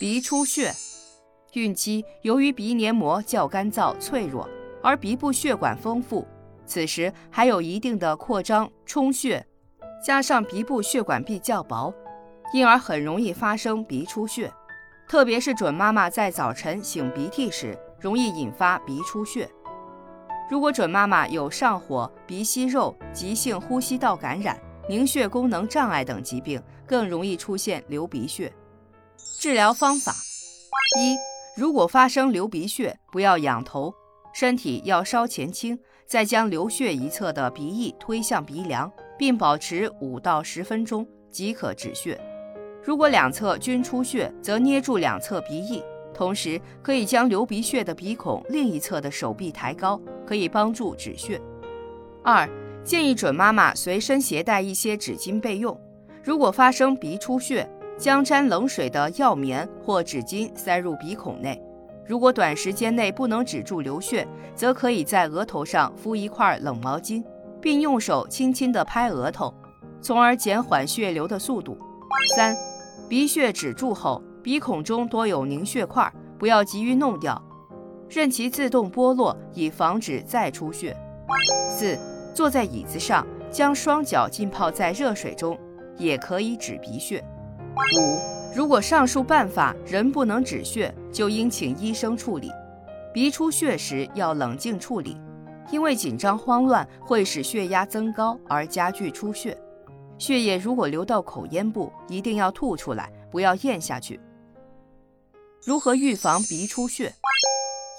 [0.00, 0.72] 鼻出血，
[1.54, 4.48] 孕期由于鼻黏膜较干燥脆弱，
[4.80, 6.24] 而鼻部血管丰富，
[6.64, 9.44] 此时还有一定的扩张充血，
[10.00, 11.92] 加上鼻部血管壁较薄，
[12.52, 14.52] 因而很容易发生鼻出血。
[15.08, 19.50] 特别是准妈妈在早晨擤鼻涕时，容易引发鼻出血。
[20.48, 24.56] 如果准妈妈有上火、鼻息肉、急性呼吸道感染、
[24.88, 28.52] 凝血功能障碍等疾病，更容易出现流鼻血。
[29.40, 30.12] 治疗方法：
[30.98, 31.16] 一、
[31.56, 33.94] 如果发生流鼻血，不要仰头，
[34.34, 35.78] 身体要稍前倾，
[36.08, 42.20] 再将流血一侧的鼻翼推向鼻梁，并保持五到十分钟即可止血。
[42.82, 51.40] 如果两侧均出血，则捏住两侧鼻翼，同时可以将流鼻血的鼻孔另一侧的手臂抬高，可以帮助止血。
[52.24, 52.48] 二、
[52.82, 55.80] 建议准妈妈随身携带一些纸巾备用。
[56.24, 61.60] 如果发生鼻出血，将沾冷水的药棉或纸巾塞入鼻孔内。
[62.06, 67.22] 如果短时间内不能止住流血，则可以在额头上敷一块冷毛巾，
[67.60, 69.52] 并用手轻轻地拍额头，
[70.00, 71.76] 从而减缓血流的速度。
[72.34, 72.56] 三。
[73.08, 77.42] 鼻血止住后，鼻孔中多有凝血块，不要急于弄掉，
[78.08, 80.94] 任其自动剥落，以防止再出血。
[81.70, 81.98] 四，
[82.34, 85.58] 坐在椅子上，将双脚浸泡在热水中，
[85.96, 87.24] 也可以止鼻血。
[87.96, 88.18] 五，
[88.54, 92.50] 如果上述办法仍不能止血，就应请医生处理。
[93.12, 95.16] 鼻出血时要冷静处理，
[95.70, 99.56] 因为紧张慌乱会使血压增高而加剧出血。
[100.18, 104.20] 血液如果流到口咽部，一定要吐出来，不要咽下去。
[105.64, 107.12] 如何预防鼻出血？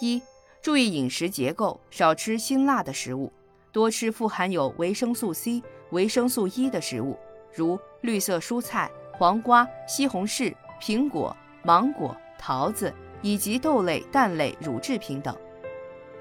[0.02, 0.22] 一、
[0.62, 3.32] 注意饮食结构，少吃辛辣的食物，
[3.72, 7.18] 多吃富含有维生素 C、维生素 E 的食物，
[7.54, 15.36] 如绿色蔬菜、黄瓜、西红柿、苹果、芒果、桃子以及豆类、蛋类、乳制品等，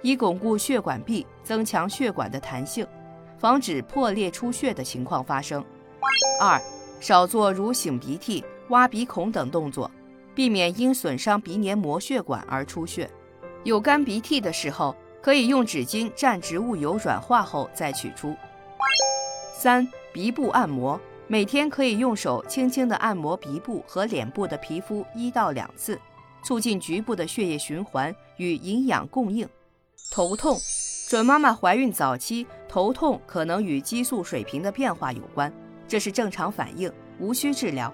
[0.02, 2.84] 以巩固血管壁，增强血管的弹性，
[3.38, 5.64] 防止破裂出血的情况发生。
[6.40, 6.60] 二，
[6.98, 9.88] 少做如擤鼻涕、挖鼻孔等动作，
[10.34, 13.08] 避免因损伤鼻黏膜血管而出血。
[13.62, 18.34] 有干鼻涕的时候，可以用纸巾蘸植物油软化后再取出。
[19.54, 21.00] 三，鼻部按摩，
[21.30, 26.00] 每天可以用手轻轻地按摩鼻部和脸部的皮肤一到两次，
[26.42, 29.46] 促进局部的血液循环与营养供应。
[30.10, 30.56] 头痛，
[31.06, 35.52] 准妈妈怀孕早期头痛可能与激素水平的变化有关。
[35.86, 36.90] 这是正常反应，
[37.20, 37.92] 无需治疗。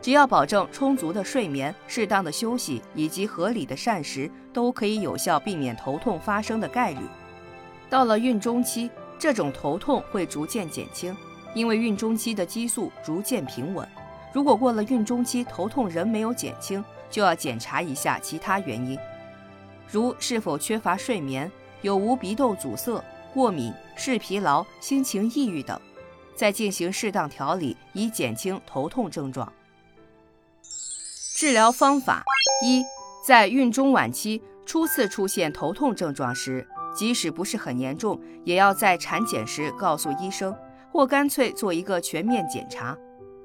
[0.00, 6.98] 只要保证充足的睡眠、适当的休息以及合理的膳食，都可以有效避免头痛发生的概率。
[7.88, 8.90] 到了孕中期，
[9.20, 11.16] 这种头痛会逐渐减轻，
[11.54, 13.86] 因为孕中期的激素逐渐平稳。
[14.32, 18.98] 如果过了孕中期头痛仍没有减轻，就要检查一下其他原因，
[19.90, 21.50] 如是否缺乏睡眠、
[21.82, 23.02] 有无鼻窦阻塞、
[23.34, 25.78] 过敏、视疲劳、心情抑郁等。
[26.34, 29.52] 再进行适当调理，以减轻头痛症状。
[31.36, 32.24] 治疗方法
[32.64, 32.82] 一，
[33.26, 40.56] 在孕中晚期初次出现头痛症状时，即使不是很严重，也要在产检时告诉医生，
[40.92, 42.94] 或干脆做一个全面检查，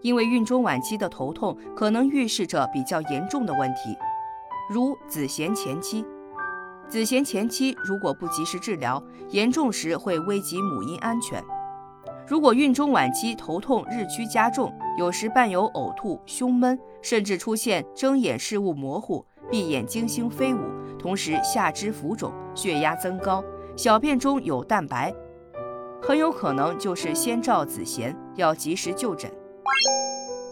[0.02, 3.96] 因为孕中晚期的头痛可能预示着比较严重的问题，
[4.70, 6.06] 如子痫前期。
[6.90, 11.42] 子痫前期如果不及时治疗，严重时会危及母婴安全。
[12.28, 20.60] 如果孕中晚期头痛日趋加重，有时伴有呕吐、胸闷，甚至出现睁眼视物模糊、闭眼睛星飞舞，
[21.00, 23.42] 同时下肢浮肿、血压增高、
[23.78, 25.14] 小便中有蛋白，
[26.02, 29.32] 很有可能就是先兆子痫，要及时就诊。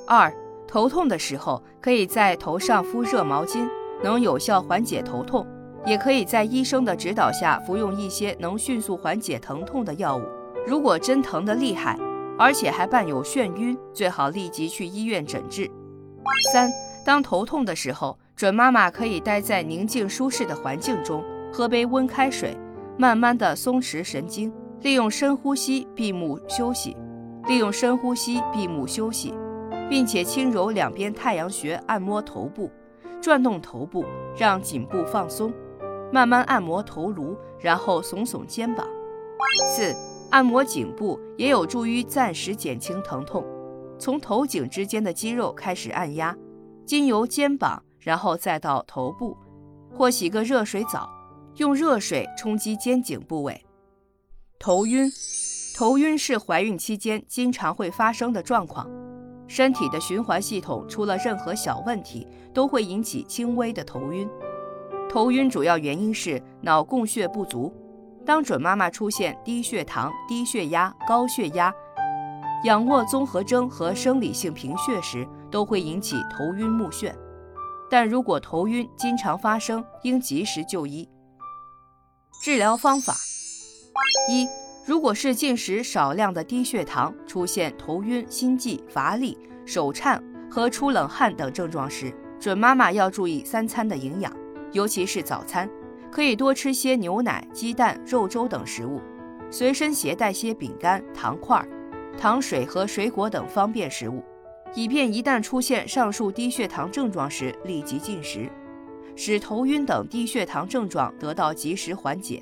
[0.08, 0.32] 二、
[0.68, 3.68] 头痛的时候，可以在头上敷热毛巾，
[4.04, 5.46] 能有效缓解头痛；
[5.86, 10.24] 也可以在医生的指导下服用一些能迅速缓解疼痛的药物。
[10.68, 11.98] 如果真疼得厉害，
[12.38, 15.70] 而且还伴有眩晕，最好立即去医院诊治。
[16.52, 16.70] 三，
[17.06, 22.58] 当头痛的时候，准妈妈可以待在宁静舒适的环境中，喝杯温开水，
[22.98, 24.52] 慢慢的松弛神经，
[24.86, 26.96] 利用深呼吸闭目休息，
[27.48, 29.34] 利用深呼吸闭目休息，
[29.90, 32.70] 并且轻柔两边太阳穴按摩头部，
[33.20, 34.06] 转动头部，
[34.38, 35.52] 让颈部放松，
[36.14, 38.86] 慢慢按摩头颅，然后耸耸肩膀。
[39.76, 39.92] 四。
[40.30, 43.44] 按摩颈部也有助于暂时减轻疼痛，
[43.98, 46.36] 从头颈之间的肌肉开始按压，
[46.86, 49.36] 经由肩膀，然后再到头部，
[49.92, 51.10] 或洗个热水澡，
[51.56, 53.65] 用热水冲击肩颈部位。
[54.58, 55.12] 头晕，
[55.76, 58.90] 头晕是怀孕期间经常会发生的状况，
[59.48, 64.28] 身体的循环系统出了任何小问题，都会引起轻微的头晕。
[65.10, 67.74] 头晕主要原因是脑供血不足。
[68.26, 71.72] 当准妈妈出现低血糖、低血压、高血压、
[72.64, 77.14] 仰卧综合征和生理性贫血时，都会引起头晕目眩。
[77.88, 81.08] 但如果头晕经常发生，应及时就医。
[82.42, 83.14] 治疗方法：
[84.30, 84.48] 一、
[84.86, 94.36] 如果是进食少量的低血糖，出现头晕、心悸、乏力、手颤和出冷汗等症状时，准妈妈要注意三餐的营养，
[94.72, 95.70] 尤其是早餐。
[96.12, 99.02] 可以多吃些牛奶、鸡蛋、肉粥等食物，
[99.52, 101.64] 随身携带些饼干、糖块、
[102.18, 104.24] 糖水和水果等方便食物，
[104.74, 108.50] 以便一旦出现上述低血糖症状时立即进食，
[109.18, 112.42] 使头晕等低血糖症状得到及时缓解。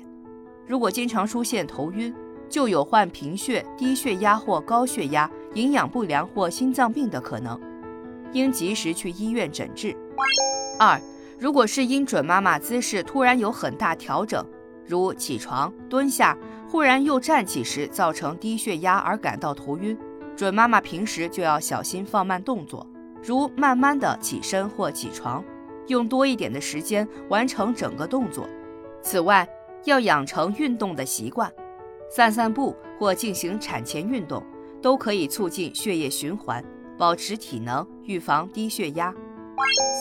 [0.66, 2.14] 如果经常出现头晕，
[2.48, 7.60] 就有患贫血、低血压或高血压、营养不良或心脏病的可能，
[8.32, 9.96] 应及时去医院诊治。
[10.78, 11.00] 二。
[11.36, 14.42] 如果是因准妈妈姿势突然有很大调整，
[14.86, 16.38] 如起床、蹲下，
[16.70, 19.98] 忽然又站起时造成低血压而感到头晕，
[20.36, 22.86] 准妈妈平时就要小心放慢动作，
[23.20, 25.44] 如慢慢的起身或起床，
[25.88, 28.48] 用多一点的时间完成整个动作。
[29.02, 29.46] 此外，
[29.84, 31.52] 要养成运动的习惯，
[32.10, 34.42] 散散步或进行产前运动，
[34.82, 36.64] 都可以促进血液循环，
[36.98, 39.14] 保持体能，预防低血压。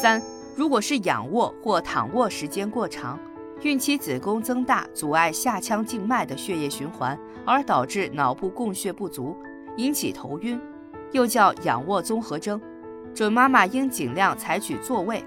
[0.01, 0.21] 三。
[0.55, 3.19] 如果是仰卧或躺卧时间过长，
[3.63, 9.35] 孕期子宫增大，阻碍下腔静脉的血液循环，而导致脑部供血不足，
[9.77, 10.61] 引起头晕，
[11.11, 12.61] 又叫仰卧综合征。
[13.15, 15.25] 准妈妈应尽量采取坐位，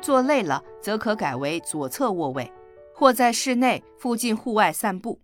[0.00, 2.48] 坐累了则可改为左侧卧位，
[2.98, 5.20] 或在室内附近户外散步。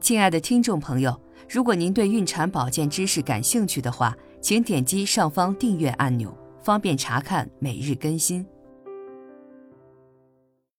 [0.00, 6.32] 亲爱的听众朋友，如果您对孕产保健知识感兴趣的话，请点击上方订阅按钮。
[6.62, 8.46] 方便查看每日更新。